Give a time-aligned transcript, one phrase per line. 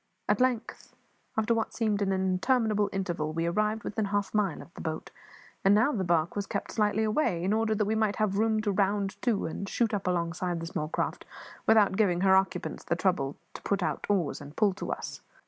[0.27, 0.95] At length,
[1.37, 5.11] after what seemed an interminable interval, we arrived within half a mile of the boat;
[5.63, 8.61] and now the barque was kept slightly away, in order that we might have room
[8.63, 11.23] to round to and shoot up alongside the small craft
[11.67, 15.21] without giving her occupants the trouble to out oars and pull to us.